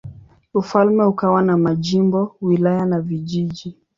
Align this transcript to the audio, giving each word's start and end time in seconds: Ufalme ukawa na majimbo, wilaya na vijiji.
Ufalme 0.53 1.03
ukawa 1.03 1.41
na 1.41 1.57
majimbo, 1.57 2.35
wilaya 2.41 2.85
na 2.85 3.01
vijiji. 3.01 3.77